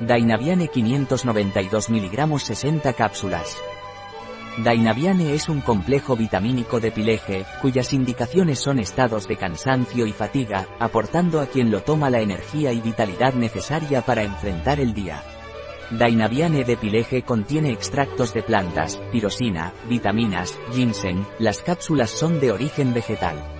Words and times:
Dainaviane 0.00 0.68
592 0.68 1.88
mg 1.88 2.38
60 2.38 2.92
cápsulas. 2.92 3.56
Dainaviane 4.58 5.32
es 5.32 5.48
un 5.48 5.62
complejo 5.62 6.16
vitamínico 6.16 6.80
de 6.80 6.90
pileje, 6.90 7.46
cuyas 7.62 7.94
indicaciones 7.94 8.58
son 8.58 8.78
estados 8.78 9.26
de 9.26 9.36
cansancio 9.36 10.06
y 10.06 10.12
fatiga, 10.12 10.66
aportando 10.78 11.40
a 11.40 11.46
quien 11.46 11.70
lo 11.70 11.80
toma 11.80 12.10
la 12.10 12.20
energía 12.20 12.72
y 12.72 12.80
vitalidad 12.82 13.32
necesaria 13.32 14.02
para 14.02 14.22
enfrentar 14.22 14.80
el 14.80 14.92
día. 14.92 15.22
Dainaviane 15.90 16.64
de 16.64 16.76
pileje 16.76 17.22
contiene 17.22 17.70
extractos 17.72 18.34
de 18.34 18.42
plantas, 18.42 19.00
pirosina, 19.12 19.72
vitaminas, 19.88 20.58
ginseng, 20.72 21.26
las 21.38 21.62
cápsulas 21.62 22.10
son 22.10 22.38
de 22.38 22.52
origen 22.52 22.92
vegetal. 22.92 23.55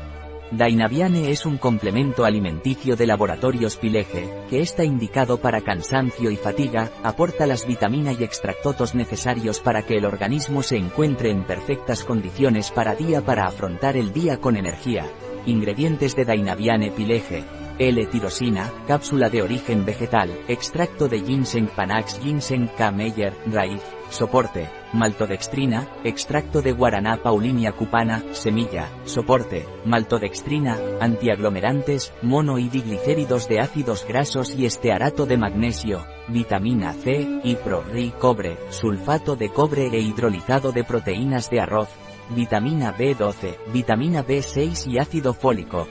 Dainaviane 0.52 1.32
es 1.32 1.44
un 1.44 1.58
complemento 1.58 2.24
alimenticio 2.24 2.94
de 2.94 3.06
laboratorios 3.06 3.76
Pileje, 3.76 4.32
que 4.48 4.60
está 4.60 4.84
indicado 4.84 5.38
para 5.38 5.60
cansancio 5.60 6.30
y 6.30 6.36
fatiga, 6.36 6.90
aporta 7.02 7.46
las 7.46 7.66
vitaminas 7.66 8.20
y 8.20 8.24
extractotos 8.24 8.94
necesarios 8.94 9.58
para 9.58 9.82
que 9.82 9.96
el 9.96 10.04
organismo 10.04 10.62
se 10.62 10.76
encuentre 10.76 11.30
en 11.30 11.42
perfectas 11.42 12.04
condiciones 12.04 12.70
para 12.70 12.94
día 12.94 13.22
para 13.22 13.46
afrontar 13.46 13.96
el 13.96 14.12
día 14.12 14.38
con 14.38 14.56
energía. 14.56 15.10
Ingredientes 15.46 16.14
de 16.14 16.24
Dainaviane 16.24 16.92
Pileje. 16.92 17.44
L-tirosina, 17.78 18.72
cápsula 18.86 19.28
de 19.28 19.42
origen 19.42 19.84
vegetal, 19.84 20.30
extracto 20.48 21.08
de 21.08 21.20
ginseng 21.20 21.66
panax 21.66 22.20
ginseng 22.20 22.68
K. 22.68 22.90
Meyer, 22.92 23.34
raíz, 23.46 23.82
soporte, 24.10 24.70
maltodextrina, 24.96 25.88
extracto 26.02 26.62
de 26.62 26.72
guaraná 26.72 27.18
paulinia 27.22 27.72
cupana, 27.72 28.24
semilla, 28.32 28.88
soporte, 29.04 29.66
maltodextrina, 29.84 30.78
antiaglomerantes, 31.00 32.12
mono 32.22 32.58
y 32.58 32.68
diglicéridos 32.68 33.48
de 33.48 33.60
ácidos 33.60 34.04
grasos 34.08 34.54
y 34.56 34.66
estearato 34.66 35.26
de 35.26 35.36
magnesio, 35.36 36.04
vitamina 36.28 36.92
C, 36.92 37.40
pro, 37.62 37.82
ri, 37.82 38.12
cobre, 38.18 38.56
sulfato 38.70 39.36
de 39.36 39.50
cobre 39.50 39.86
e 39.86 40.00
hidrolizado 40.00 40.72
de 40.72 40.82
proteínas 40.82 41.50
de 41.50 41.60
arroz, 41.60 41.88
vitamina 42.30 42.96
B12, 42.96 43.56
vitamina 43.72 44.26
B6 44.26 44.90
y 44.90 44.98
ácido 44.98 45.32
fólico, 45.34 45.86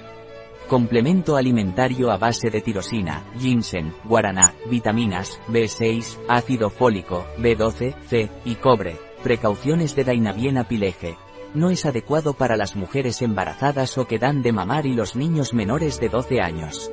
Complemento 0.68 1.36
alimentario 1.36 2.10
a 2.10 2.18
base 2.18 2.50
de 2.50 2.60
tirosina, 2.60 3.24
ginseng, 3.38 3.94
guaraná, 4.04 4.56
vitaminas, 4.68 5.40
B6, 5.48 6.18
ácido 6.28 6.72
fólico, 6.72 7.24
B12, 7.38 7.96
C, 8.08 8.32
y 8.46 8.56
cobre. 8.56 8.98
Precauciones 9.22 9.96
de 9.96 10.04
Dainaviena 10.04 10.64
pileje. 10.64 11.18
No 11.54 11.70
es 11.70 11.86
adecuado 11.86 12.34
para 12.34 12.58
las 12.58 12.76
mujeres 12.76 13.22
embarazadas 13.22 13.96
o 14.00 14.08
que 14.08 14.18
dan 14.18 14.42
de 14.42 14.54
mamar 14.54 14.88
y 14.88 14.94
los 14.94 15.16
niños 15.16 15.54
menores 15.54 16.00
de 16.00 16.10
12 16.10 16.42
años. 16.42 16.92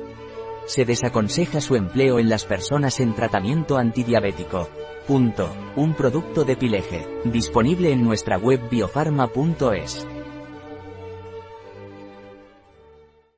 Se 0.67 0.85
desaconseja 0.85 1.59
su 1.59 1.75
empleo 1.75 2.19
en 2.19 2.29
las 2.29 2.45
personas 2.45 2.99
en 2.99 3.15
tratamiento 3.15 3.77
antidiabético. 3.77 4.69
Punto. 5.07 5.49
Un 5.75 5.95
producto 5.95 6.45
de 6.45 6.55
pileje. 6.55 7.07
Disponible 7.25 7.91
en 7.91 8.03
nuestra 8.03 8.37
web 8.37 8.69
biofarma.es. 8.69 10.07